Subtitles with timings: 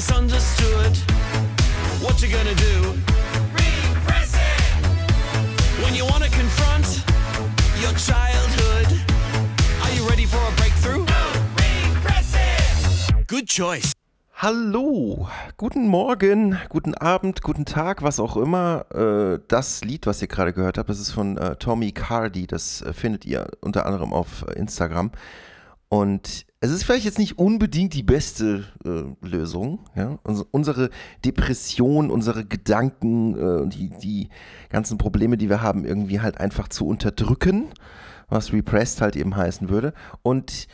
[0.00, 0.96] misunderstood,
[2.00, 2.94] what you gonna do?
[3.52, 5.84] Repress it!
[5.84, 7.04] When you wanna confront
[7.82, 8.88] your childhood,
[9.82, 11.04] are you ready for a breakthrough?
[11.04, 13.26] No, repress it!
[13.26, 13.89] Good choice.
[14.42, 15.28] Hallo,
[15.58, 18.86] guten Morgen, guten Abend, guten Tag, was auch immer.
[18.90, 22.46] Äh, das Lied, was ihr gerade gehört habt, das ist von äh, Tommy Cardi.
[22.46, 25.10] Das äh, findet ihr unter anderem auf Instagram.
[25.90, 28.64] Und es ist vielleicht jetzt nicht unbedingt die beste
[29.20, 29.80] Lösung.
[30.52, 30.88] Unsere
[31.22, 34.28] Depression, unsere Gedanken, die, die
[34.68, 37.70] ganzen Probleme, die wir haben, irgendwie halt einfach zu unterdrücken,
[38.28, 39.92] was repressed halt eben heißen würde.
[40.22, 40.68] Und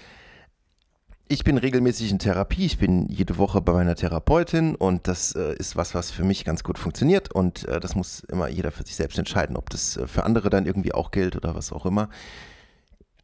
[1.29, 2.66] ich bin regelmäßig in Therapie.
[2.66, 6.45] Ich bin jede Woche bei meiner Therapeutin und das äh, ist was, was für mich
[6.45, 7.33] ganz gut funktioniert.
[7.33, 10.51] Und äh, das muss immer jeder für sich selbst entscheiden, ob das äh, für andere
[10.51, 12.09] dann irgendwie auch gilt oder was auch immer.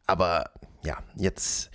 [0.05, 0.51] Aber
[0.83, 1.71] ja, jetzt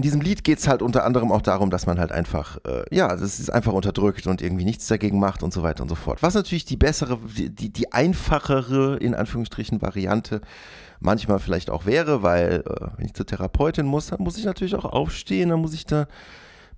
[0.00, 2.84] in diesem Lied geht es halt unter anderem auch darum, dass man halt einfach, äh,
[2.90, 5.94] ja, das ist einfach unterdrückt und irgendwie nichts dagegen macht und so weiter und so
[5.94, 6.22] fort.
[6.22, 10.40] Was natürlich die bessere, die, die, einfachere, in Anführungsstrichen, Variante
[11.00, 14.74] manchmal vielleicht auch wäre, weil äh, wenn ich zur Therapeutin muss, dann muss ich natürlich
[14.74, 16.06] auch aufstehen, dann muss ich da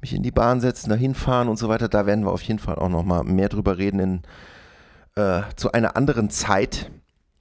[0.01, 1.89] mich in die Bahn setzen, dahin fahren und so weiter.
[1.89, 4.23] Da werden wir auf jeden Fall auch nochmal mehr drüber reden in,
[5.15, 6.91] äh, zu einer anderen Zeit.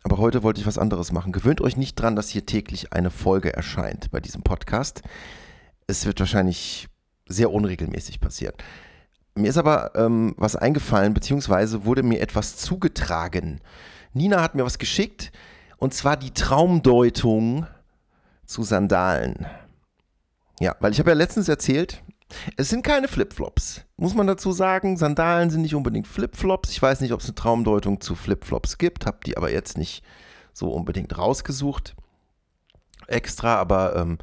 [0.04, 1.32] Aber heute wollte ich was anderes machen.
[1.32, 5.02] Gewöhnt euch nicht dran, dass hier täglich eine Folge erscheint bei diesem Podcast.
[5.92, 6.88] Es wird wahrscheinlich
[7.28, 8.56] sehr unregelmäßig passieren.
[9.36, 13.60] Mir ist aber ähm, was eingefallen, beziehungsweise wurde mir etwas zugetragen.
[14.14, 15.34] Nina hat mir was geschickt,
[15.76, 17.68] und zwar die Traumdeutung
[18.46, 19.46] zu Sandalen.
[20.62, 22.02] Ja, weil ich habe ja letztens erzählt,
[22.56, 23.82] es sind keine Flipflops.
[23.98, 26.70] Muss man dazu sagen, Sandalen sind nicht unbedingt Flipflops.
[26.70, 30.06] Ich weiß nicht, ob es eine Traumdeutung zu Flipflops gibt, habe die aber jetzt nicht
[30.54, 31.96] so unbedingt rausgesucht.
[33.08, 34.20] Extra, aber ähm,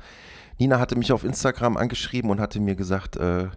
[0.58, 3.48] Nina hatte mich auf Instagram angeschrieben und hatte mir gesagt, äh,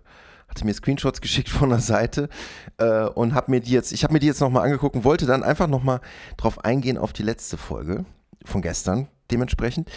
[0.47, 2.29] hatte mir Screenshots geschickt von der Seite
[2.77, 5.25] äh, und habe mir die jetzt, ich habe mir die jetzt nochmal angeguckt und wollte
[5.25, 6.01] dann einfach nochmal
[6.37, 8.05] drauf eingehen auf die letzte Folge
[8.45, 9.89] von gestern dementsprechend.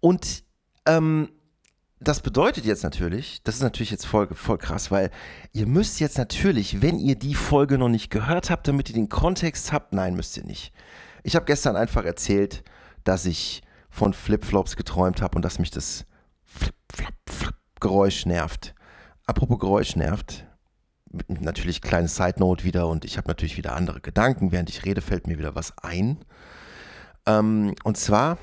[0.00, 0.44] Und
[0.86, 1.28] ähm,
[1.98, 5.10] das bedeutet jetzt natürlich, das ist natürlich jetzt voll, voll krass, weil
[5.52, 9.08] ihr müsst jetzt natürlich, wenn ihr die Folge noch nicht gehört habt, damit ihr den
[9.08, 10.72] Kontext habt, nein, müsst ihr nicht.
[11.22, 12.62] Ich habe gestern einfach erzählt,
[13.04, 16.04] dass ich von Flipflops geträumt habe und dass mich das
[16.46, 18.74] Flip, Flop, Flip Geräusch nervt.
[19.26, 20.46] Apropos Geräusch nervt,
[21.28, 24.52] natürlich kleine Side Note wieder und ich habe natürlich wieder andere Gedanken.
[24.52, 26.18] Während ich rede, fällt mir wieder was ein.
[27.26, 28.38] Ähm, und zwar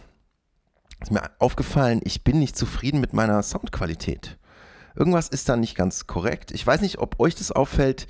[1.01, 4.37] ist mir aufgefallen, ich bin nicht zufrieden mit meiner Soundqualität.
[4.95, 6.51] Irgendwas ist da nicht ganz korrekt.
[6.51, 8.07] Ich weiß nicht, ob euch das auffällt,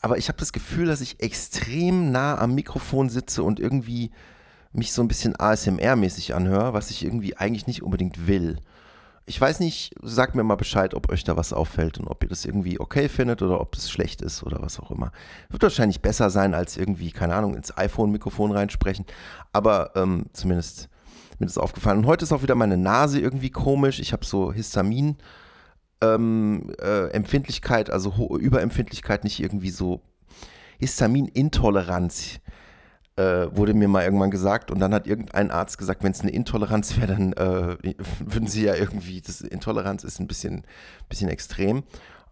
[0.00, 4.10] aber ich habe das Gefühl, dass ich extrem nah am Mikrofon sitze und irgendwie
[4.72, 8.58] mich so ein bisschen ASMR-mäßig anhöre, was ich irgendwie eigentlich nicht unbedingt will.
[9.30, 12.28] Ich weiß nicht, sagt mir mal Bescheid, ob euch da was auffällt und ob ihr
[12.28, 15.12] das irgendwie okay findet oder ob das schlecht ist oder was auch immer.
[15.50, 19.04] Wird wahrscheinlich besser sein, als irgendwie, keine Ahnung, ins iPhone-Mikrofon reinsprechen.
[19.52, 20.88] Aber ähm, zumindest
[21.38, 21.98] mir das aufgefallen.
[21.98, 24.00] Und heute ist auch wieder meine Nase irgendwie komisch.
[24.00, 25.16] Ich habe so Histamin.
[26.00, 30.00] Ähm, äh, Empfindlichkeit, also Überempfindlichkeit, nicht irgendwie so
[30.80, 32.40] Histaminintoleranz
[33.20, 34.70] äh, wurde mir mal irgendwann gesagt.
[34.70, 37.76] Und dann hat irgendein Arzt gesagt, wenn es eine Intoleranz wäre, dann äh,
[38.24, 40.64] würden sie ja irgendwie, das Intoleranz ist ein bisschen,
[41.08, 41.82] bisschen extrem,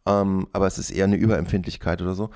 [0.06, 2.30] ähm, aber es ist eher eine Überempfindlichkeit oder so.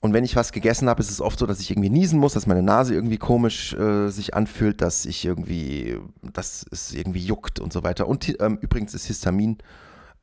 [0.00, 2.32] Und wenn ich was gegessen habe, ist es oft so, dass ich irgendwie niesen muss,
[2.32, 7.60] dass meine Nase irgendwie komisch äh, sich anfühlt, dass ich irgendwie, dass es irgendwie juckt
[7.60, 8.08] und so weiter.
[8.08, 9.58] Und ähm, übrigens ist Histamin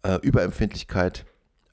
[0.02, 1.26] äh, Überempfindlichkeit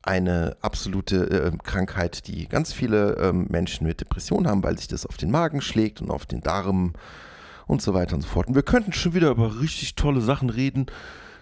[0.03, 5.07] eine absolute äh, Krankheit, die ganz viele ähm, Menschen mit Depressionen haben, weil sich das
[5.07, 6.93] auf den Magen schlägt und auf den Darm
[7.67, 8.49] und so weiter und so fort.
[8.49, 10.87] Und wir könnten schon wieder über richtig tolle Sachen reden.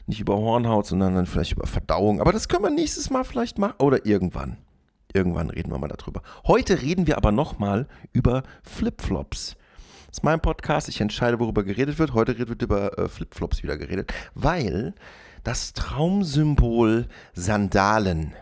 [0.07, 2.21] Nicht über Hornhaut, sondern dann vielleicht über Verdauung.
[2.21, 3.75] Aber das können wir nächstes Mal vielleicht machen.
[3.79, 4.57] Oder irgendwann.
[5.13, 6.23] Irgendwann reden wir mal darüber.
[6.47, 9.57] Heute reden wir aber nochmal über Flipflops.
[10.07, 10.89] Das ist mein Podcast.
[10.89, 12.15] Ich entscheide, worüber geredet wird.
[12.15, 14.95] Heute wird über äh, Flipflops wieder geredet, weil
[15.45, 18.35] das Traumsymbol Sandalen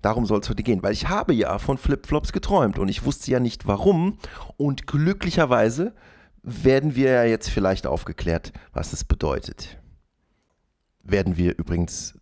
[0.00, 3.30] Darum soll es heute gehen, weil ich habe ja von Flipflops geträumt und ich wusste
[3.32, 4.18] ja nicht warum.
[4.56, 5.94] Und glücklicherweise
[6.42, 9.78] werden wir ja jetzt vielleicht aufgeklärt, was es bedeutet.
[11.02, 12.14] Werden wir übrigens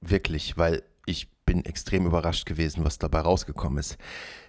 [0.00, 3.98] wirklich, weil ich bin extrem überrascht gewesen, was dabei rausgekommen ist.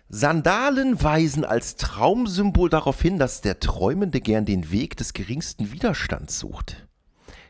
[0.07, 6.37] Sandalen weisen als Traumsymbol darauf hin, dass der Träumende gern den Weg des geringsten Widerstands
[6.37, 6.84] sucht.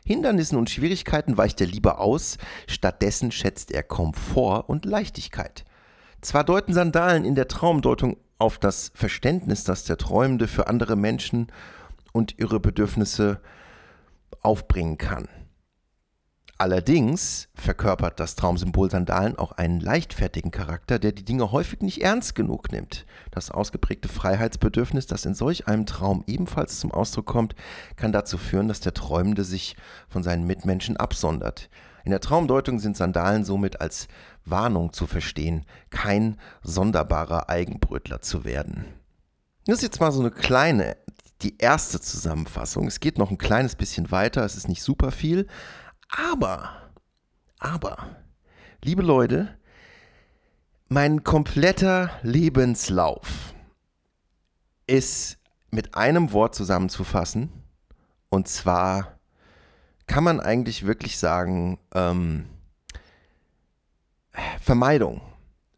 [0.06, 2.38] Hindernissen und Schwierigkeiten weicht er lieber aus,
[2.68, 5.64] stattdessen schätzt er Komfort und Leichtigkeit.
[6.20, 11.48] Zwar deuten Sandalen in der Traumdeutung auf das Verständnis, das der Träumende für andere Menschen
[12.12, 13.40] und ihre Bedürfnisse
[14.42, 15.28] aufbringen kann.
[16.58, 22.34] Allerdings verkörpert das Traumsymbol Sandalen auch einen leichtfertigen Charakter, der die Dinge häufig nicht ernst
[22.34, 23.04] genug nimmt.
[23.30, 27.54] Das ausgeprägte Freiheitsbedürfnis, das in solch einem Traum ebenfalls zum Ausdruck kommt,
[27.96, 29.76] kann dazu führen, dass der Träumende sich
[30.08, 31.68] von seinen Mitmenschen absondert.
[32.04, 34.08] In der Traumdeutung sind Sandalen somit als
[34.46, 38.86] Warnung zu verstehen, kein sonderbarer Eigenbrötler zu werden.
[39.66, 40.96] Das ist jetzt mal so eine kleine,
[41.42, 42.86] die erste Zusammenfassung.
[42.86, 45.48] Es geht noch ein kleines bisschen weiter, es ist nicht super viel,
[46.08, 46.90] aber,
[47.58, 48.16] aber,
[48.82, 49.56] liebe Leute,
[50.88, 53.54] mein kompletter Lebenslauf
[54.86, 55.38] ist
[55.70, 57.50] mit einem Wort zusammenzufassen.
[58.28, 59.18] Und zwar
[60.06, 62.46] kann man eigentlich wirklich sagen, ähm,
[64.60, 65.20] Vermeidung.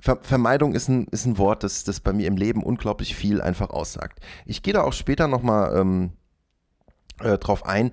[0.01, 3.41] Ver Vermeidung ist ein, ist ein Wort, das, das bei mir im Leben unglaublich viel
[3.41, 4.21] einfach aussagt.
[4.47, 6.13] Ich gehe da auch später nochmal ähm,
[7.21, 7.93] äh, drauf ein,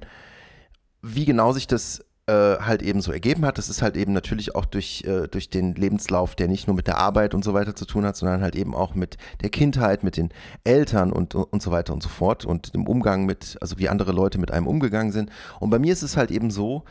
[1.01, 3.57] wie genau sich das äh, halt eben so ergeben hat.
[3.57, 6.87] Das ist halt eben natürlich auch durch, äh, durch den Lebenslauf, der nicht nur mit
[6.87, 10.03] der Arbeit und so weiter zu tun hat, sondern halt eben auch mit der Kindheit,
[10.03, 10.29] mit den
[10.63, 14.11] Eltern und, und so weiter und so fort und dem Umgang mit, also wie andere
[14.11, 15.29] Leute mit einem umgegangen sind.
[15.59, 16.83] Und bei mir ist es halt eben so,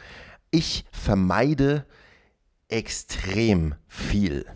[0.51, 1.85] ich vermeide
[2.69, 4.47] extrem viel.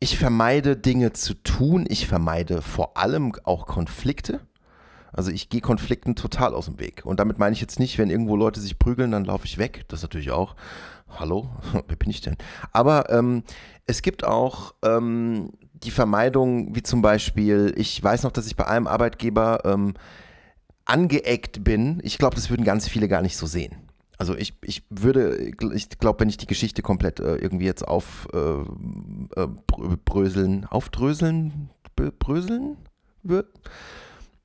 [0.00, 4.40] Ich vermeide Dinge zu tun, ich vermeide vor allem auch Konflikte.
[5.16, 7.04] Also ich gehe Konflikten total aus dem Weg.
[7.04, 9.86] Und damit meine ich jetzt nicht, wenn irgendwo Leute sich prügeln, dann laufe ich weg.
[9.88, 10.54] Das natürlich auch.
[11.08, 12.36] Hallo, wer bin ich denn?
[12.72, 13.42] Aber ähm,
[13.86, 18.66] es gibt auch ähm, die Vermeidung, wie zum Beispiel, ich weiß noch, dass ich bei
[18.66, 19.94] einem Arbeitgeber ähm,
[20.84, 22.00] angeeckt bin.
[22.02, 23.74] Ich glaube, das würden ganz viele gar nicht so sehen.
[24.18, 25.36] Also ich, ich würde,
[25.74, 29.42] ich glaube, wenn ich die Geschichte komplett äh, irgendwie jetzt aufbröseln, äh,
[30.64, 31.70] äh, aufdröseln,
[32.18, 32.76] bröseln
[33.22, 33.48] würde,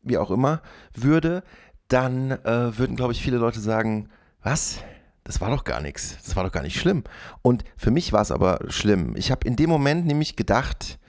[0.01, 0.61] wie auch immer,
[0.93, 1.43] würde,
[1.87, 4.09] dann äh, würden, glaube ich, viele Leute sagen,
[4.41, 4.79] was?
[5.23, 6.17] Das war doch gar nichts.
[6.23, 7.03] Das war doch gar nicht schlimm.
[7.41, 9.15] Und für mich war es aber schlimm.
[9.15, 10.99] Ich habe in dem Moment nämlich gedacht,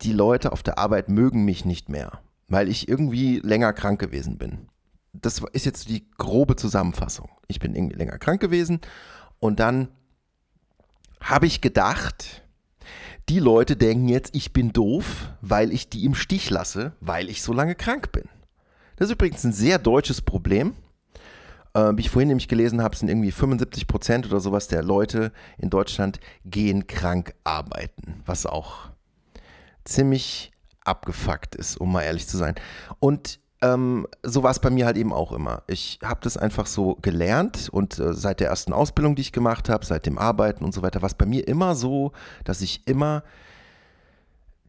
[0.00, 4.38] die Leute auf der Arbeit mögen mich nicht mehr, weil ich irgendwie länger krank gewesen
[4.38, 4.68] bin.
[5.12, 7.30] Das ist jetzt die grobe Zusammenfassung.
[7.46, 8.80] Ich bin irgendwie länger krank gewesen
[9.38, 9.88] und dann
[11.20, 12.43] habe ich gedacht,
[13.28, 17.42] die Leute denken jetzt, ich bin doof, weil ich die im Stich lasse, weil ich
[17.42, 18.24] so lange krank bin.
[18.96, 20.74] Das ist übrigens ein sehr deutsches Problem.
[21.74, 25.32] Äh, wie ich vorhin nämlich gelesen habe, sind irgendwie 75 Prozent oder sowas der Leute
[25.58, 28.90] in Deutschland gehen krank arbeiten, was auch
[29.84, 30.52] ziemlich
[30.84, 32.54] abgefuckt ist, um mal ehrlich zu sein.
[33.00, 35.62] Und ähm, so war es bei mir halt eben auch immer.
[35.66, 39.68] Ich habe das einfach so gelernt und äh, seit der ersten Ausbildung, die ich gemacht
[39.68, 42.12] habe, seit dem Arbeiten und so weiter, war es bei mir immer so,
[42.44, 43.22] dass ich immer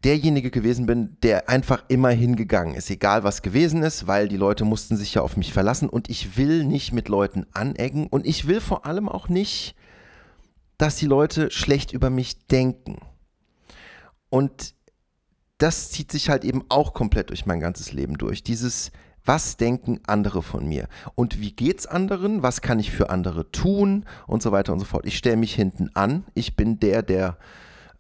[0.06, 4.64] derjenige gewesen bin, der einfach immer hingegangen ist, egal was gewesen ist, weil die Leute
[4.64, 8.48] mussten sich ja auf mich verlassen und ich will nicht mit Leuten anecken und ich
[8.48, 9.76] will vor allem auch nicht,
[10.78, 13.00] dass die Leute schlecht über mich denken.
[14.30, 14.76] Und
[15.58, 18.44] das zieht sich halt eben auch komplett durch mein ganzes Leben durch.
[18.44, 18.92] Dieses,
[19.24, 20.88] was denken andere von mir?
[21.16, 22.44] Und wie geht's anderen?
[22.44, 24.06] Was kann ich für andere tun?
[24.28, 25.06] Und so weiter und so fort.
[25.06, 26.26] Ich stelle mich hinten an.
[26.34, 27.38] Ich bin der, der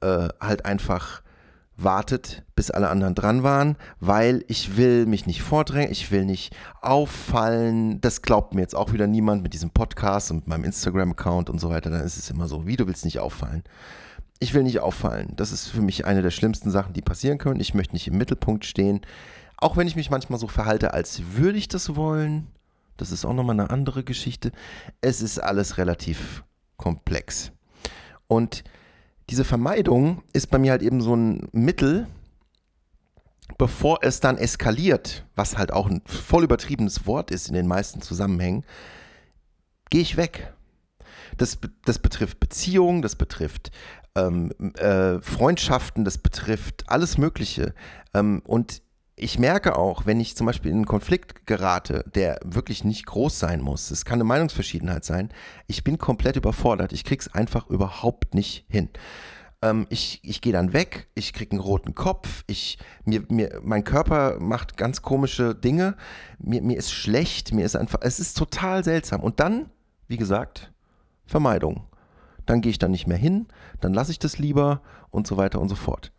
[0.01, 1.21] äh, halt einfach
[1.77, 6.55] wartet, bis alle anderen dran waren, weil ich will mich nicht vordrängen, ich will nicht
[6.81, 7.99] auffallen.
[7.99, 11.69] Das glaubt mir jetzt auch wieder niemand mit diesem Podcast und meinem Instagram-Account und so
[11.69, 11.89] weiter.
[11.89, 13.63] Dann ist es immer so, wie du willst nicht auffallen
[14.39, 15.33] ich will nicht auffallen.
[15.35, 17.59] Das ist für mich eine der schlimmsten Sachen, die passieren können.
[17.59, 19.01] Ich möchte nicht im Mittelpunkt stehen.
[19.57, 22.47] Auch wenn ich mich manchmal so verhalte, als würde ich das wollen.
[22.97, 24.51] Das ist auch nochmal eine andere Geschichte.
[25.01, 26.43] Es ist alles relativ
[26.77, 27.51] komplex.
[28.27, 28.63] Und
[29.29, 32.07] diese Vermeidung ist bei mir halt eben so ein Mittel,
[33.57, 38.01] bevor es dann eskaliert, was halt auch ein voll übertriebenes Wort ist in den meisten
[38.01, 38.65] Zusammenhängen,
[39.89, 40.53] gehe ich weg.
[41.37, 43.71] Das, das betrifft Beziehungen, das betrifft
[44.15, 47.73] ähm, äh, Freundschaften, das betrifft alles Mögliche.
[48.13, 48.81] Ähm, und
[49.17, 53.39] ich merke auch, wenn ich zum Beispiel in einen Konflikt gerate, der wirklich nicht groß
[53.39, 55.29] sein muss, es kann eine Meinungsverschiedenheit sein,
[55.67, 56.91] ich bin komplett überfordert.
[56.91, 58.89] Ich krieg's einfach überhaupt nicht hin.
[59.61, 63.85] Ähm, ich ich gehe dann weg, ich kriege einen roten Kopf, ich, mir, mir, mein
[63.85, 65.95] Körper macht ganz komische Dinge,
[66.37, 69.21] mir, mir ist schlecht, mir ist einfach, es ist total seltsam.
[69.21, 69.69] Und dann,
[70.07, 70.73] wie gesagt,
[71.25, 71.87] Vermeidung
[72.45, 73.47] dann gehe ich da nicht mehr hin,
[73.81, 76.11] dann lasse ich das lieber und so weiter und so fort.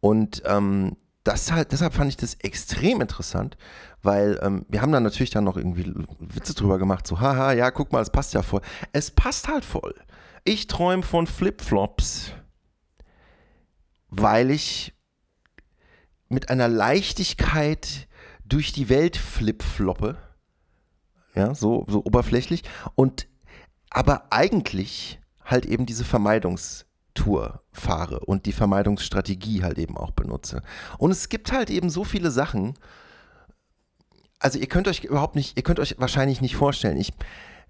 [0.00, 3.56] Und ähm, das halt, deshalb fand ich das extrem interessant,
[4.02, 7.70] weil ähm, wir haben dann natürlich dann noch irgendwie Witze drüber gemacht, so, haha, ja,
[7.70, 8.62] guck mal, es passt ja voll.
[8.92, 9.94] Es passt halt voll.
[10.44, 12.32] Ich träume von Flipflops,
[14.08, 14.94] weil ich
[16.28, 18.08] mit einer Leichtigkeit
[18.44, 20.16] durch die Welt flipfloppe
[21.34, 22.62] ja, so, so oberflächlich.
[22.94, 23.28] Und
[23.90, 25.19] aber eigentlich
[25.50, 30.62] halt eben diese Vermeidungstour fahre und die Vermeidungsstrategie halt eben auch benutze.
[30.98, 32.74] Und es gibt halt eben so viele Sachen,
[34.38, 37.12] also ihr könnt euch überhaupt nicht, ihr könnt euch wahrscheinlich nicht vorstellen, ich,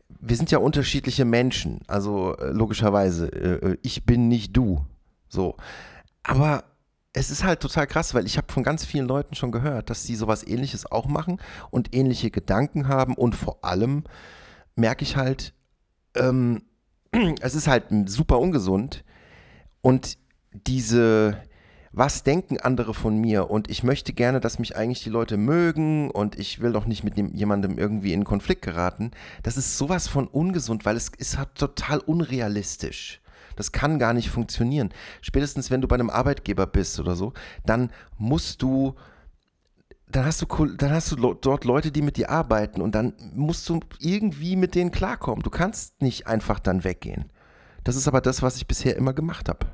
[0.09, 4.85] wir sind ja unterschiedliche Menschen, also äh, logischerweise, äh, ich bin nicht du,
[5.29, 5.57] so.
[6.23, 6.65] Aber
[7.13, 10.05] es ist halt total krass, weil ich habe von ganz vielen Leuten schon gehört, dass
[10.05, 14.05] sie sowas ähnliches auch machen und ähnliche Gedanken haben und vor allem
[14.77, 15.53] merke ich halt,
[16.15, 16.63] ähm,
[17.41, 19.05] es ist halt super ungesund
[19.83, 20.19] und
[20.53, 21.41] diese,
[21.93, 26.11] was denken andere von mir und ich möchte gerne, dass mich eigentlich die Leute mögen
[26.11, 29.11] und ich will doch nicht mit jemandem irgendwie in Konflikt geraten,
[29.43, 33.21] das ist sowas von ungesund, weil es ist halt total unrealistisch.
[33.57, 34.91] Das kann gar nicht funktionieren.
[35.21, 37.35] Spätestens, wenn du bei einem Arbeitgeber bist oder so,
[37.67, 38.95] dann musst du,
[40.11, 43.69] dann hast du, dann hast du dort Leute, die mit dir arbeiten und dann musst
[43.69, 45.43] du irgendwie mit denen klarkommen.
[45.43, 47.33] Du kannst nicht einfach dann weggehen.
[47.85, 49.67] Das ist aber das, was ich bisher immer gemacht habe.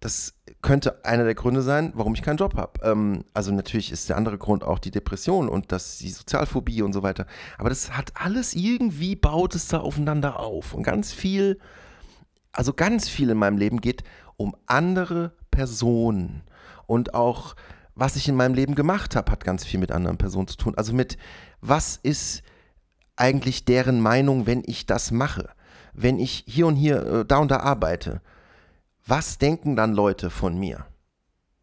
[0.00, 2.80] Das könnte einer der Gründe sein, warum ich keinen Job habe.
[2.82, 6.92] Ähm, also natürlich ist der andere Grund auch die Depression und das, die Sozialphobie und
[6.92, 7.26] so weiter.
[7.58, 11.58] Aber das hat alles irgendwie baut es da aufeinander auf und ganz viel
[12.52, 14.02] also ganz viel in meinem Leben geht
[14.36, 16.42] um andere Personen.
[16.86, 17.54] Und auch,
[17.94, 20.74] was ich in meinem Leben gemacht habe, hat ganz viel mit anderen Personen zu tun.
[20.76, 21.18] Also mit,
[21.60, 22.42] was ist
[23.16, 25.50] eigentlich deren Meinung, wenn ich das mache?
[25.92, 28.22] Wenn ich hier und hier, äh, da und da arbeite?
[29.06, 30.86] Was denken dann Leute von mir?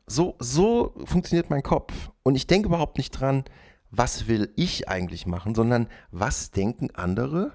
[0.06, 2.12] So, so funktioniert mein Kopf.
[2.24, 3.44] Und ich denke überhaupt nicht dran,
[3.90, 7.54] was will ich eigentlich machen, sondern was denken andere?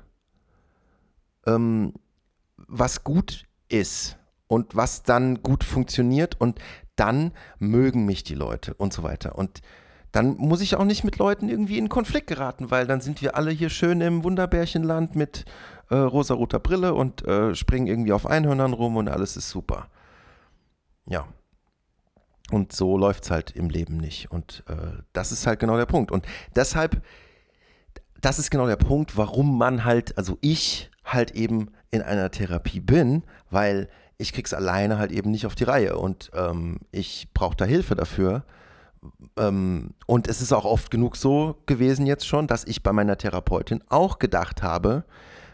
[1.46, 1.94] Ähm,
[2.56, 6.58] was gut ist und was dann gut funktioniert und
[6.96, 9.36] dann mögen mich die Leute und so weiter.
[9.36, 9.60] Und
[10.12, 13.34] dann muss ich auch nicht mit Leuten irgendwie in Konflikt geraten, weil dann sind wir
[13.36, 15.46] alle hier schön im Wunderbärchenland mit
[15.88, 19.88] äh, rosaroter Brille und äh, springen irgendwie auf Einhörnern rum und alles ist super.
[21.06, 21.26] Ja.
[22.50, 24.30] Und so läuft es halt im Leben nicht.
[24.30, 26.10] Und äh, das ist halt genau der Punkt.
[26.10, 27.02] Und deshalb,
[28.20, 32.80] das ist genau der Punkt, warum man halt, also ich halt eben in einer Therapie
[32.80, 33.88] bin, weil
[34.22, 37.94] ich krieg's alleine halt eben nicht auf die Reihe und ähm, ich brauche da Hilfe
[37.94, 38.44] dafür.
[39.36, 43.18] Ähm, und es ist auch oft genug so gewesen jetzt schon, dass ich bei meiner
[43.18, 45.04] Therapeutin auch gedacht habe,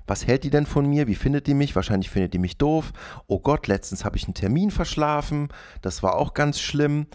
[0.06, 1.06] was hält die denn von mir?
[1.06, 1.75] Wie findet die mich?
[1.76, 2.92] Wahrscheinlich findet die mich doof.
[3.26, 5.48] Oh Gott, letztens habe ich einen Termin verschlafen.
[5.82, 7.06] Das war auch ganz schlimm.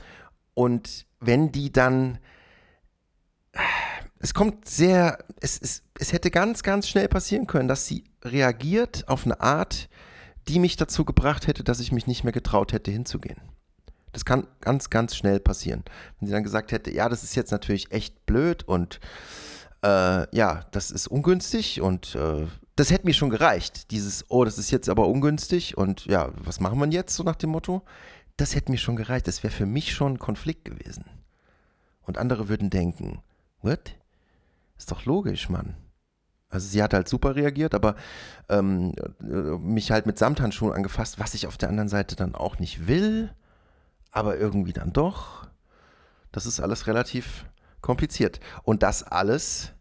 [0.53, 2.19] Und wenn die dann
[4.23, 9.07] es kommt sehr, es, es, es hätte ganz, ganz schnell passieren können, dass sie reagiert
[9.07, 9.89] auf eine Art,
[10.47, 13.41] die mich dazu gebracht hätte, dass ich mich nicht mehr getraut hätte, hinzugehen.
[14.11, 15.83] Das kann ganz, ganz schnell passieren.
[16.19, 18.99] Wenn sie dann gesagt hätte, ja, das ist jetzt natürlich echt blöd und
[19.83, 22.45] äh, ja, das ist ungünstig und äh,
[22.75, 23.91] das hätte mir schon gereicht.
[23.91, 27.35] Dieses, oh, das ist jetzt aber ungünstig und ja, was machen wir jetzt so nach
[27.35, 27.83] dem Motto?
[28.37, 29.27] Das hätte mir schon gereicht.
[29.27, 31.05] Das wäre für mich schon ein Konflikt gewesen.
[32.01, 33.21] Und andere würden denken,
[33.61, 33.95] what?
[34.77, 35.75] Ist doch logisch, Mann.
[36.53, 37.95] Also sie hat halt super reagiert, aber
[38.47, 39.25] ähm, äh,
[39.57, 43.33] mich halt mit Samthandschuhen angefasst, was ich auf der anderen Seite dann auch nicht will,
[44.11, 45.47] aber irgendwie dann doch.
[46.31, 47.45] Das ist alles relativ
[47.81, 48.39] kompliziert.
[48.61, 49.73] Und das alles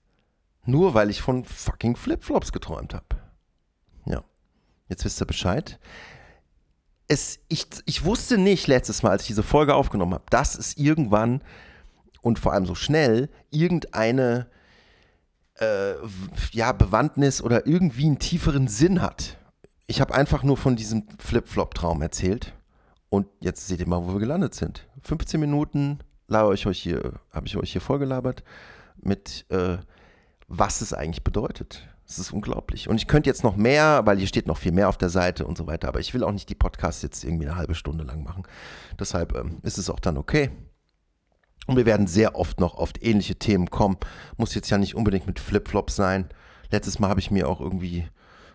[0.65, 3.07] nur, weil ich von fucking Flipflops geträumt habe.
[4.07, 4.25] Ja,
[4.89, 5.79] jetzt wisst ihr Bescheid.
[7.07, 10.79] Es, ich, ich wusste nicht letztes Mal, als ich diese Folge aufgenommen habe, dass es
[10.79, 11.43] irgendwann
[12.23, 14.47] und vor allem so schnell irgendeine
[15.59, 15.95] äh,
[16.53, 19.39] ja, Bewandtnis oder irgendwie einen tieferen Sinn hat.
[19.87, 22.55] Ich habe einfach nur von diesem Flip-Flop-Traum erzählt.
[23.09, 24.87] Und jetzt seht ihr mal, wo wir gelandet sind.
[25.03, 25.99] 15 Minuten
[26.31, 28.43] habe ich euch hier, vorgelabert
[28.97, 29.77] mit äh,
[30.49, 31.89] was es eigentlich bedeutet.
[32.07, 32.89] Es ist unglaublich.
[32.89, 35.47] Und ich könnte jetzt noch mehr, weil hier steht noch viel mehr auf der Seite
[35.47, 38.05] und so weiter, aber ich will auch nicht die Podcasts jetzt irgendwie eine halbe Stunde
[38.05, 38.43] lang machen.
[38.99, 40.51] Deshalb ähm, ist es auch dann okay.
[41.67, 43.97] Und wir werden sehr oft noch auf ähnliche Themen kommen.
[44.37, 46.29] Muss jetzt ja nicht unbedingt mit Flipflops sein.
[46.71, 48.09] Letztes Mal habe ich mir auch irgendwie,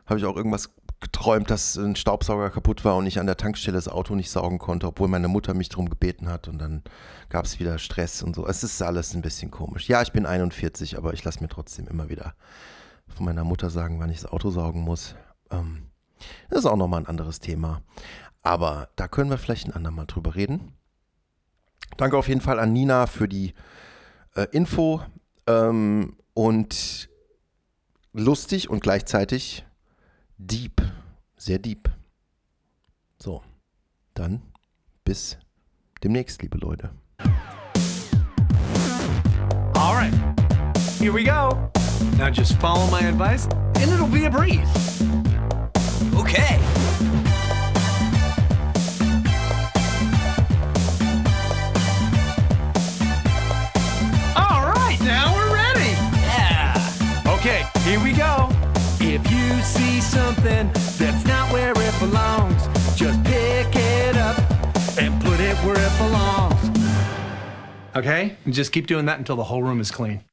[0.06, 3.76] habe ich auch irgendwas geträumt, dass ein Staubsauger kaputt war und ich an der Tankstelle
[3.76, 6.84] das Auto nicht saugen konnte, obwohl meine Mutter mich darum gebeten hat und dann
[7.30, 8.48] gab es wieder Stress und so.
[8.48, 9.88] Es ist alles ein bisschen komisch.
[9.88, 12.34] Ja, ich bin 41, aber ich lasse mir trotzdem immer wieder
[13.08, 15.16] von meiner Mutter sagen, wann ich das Auto saugen muss.
[15.52, 15.92] Ähm,
[16.50, 17.82] das ist auch nochmal ein anderes Thema.
[18.42, 20.74] Aber da können wir vielleicht ein andermal drüber reden.
[21.98, 23.54] Danke auf jeden Fall an Nina für die
[24.36, 25.02] äh, Info.
[25.48, 27.10] Ähm, und
[28.14, 29.66] lustig und gleichzeitig
[30.38, 30.82] deep.
[31.36, 31.90] Sehr deep.
[33.18, 33.42] So,
[34.14, 34.42] dann
[35.04, 35.38] bis
[36.04, 36.92] demnächst, liebe Leute.
[39.74, 40.14] Alright.
[41.00, 41.72] here we go.
[42.18, 44.97] Now just follow my advice and it'll be a breeze.
[65.66, 66.80] where it belongs.
[67.96, 68.36] Okay?
[68.46, 70.24] And just keep doing that until the whole room is clean.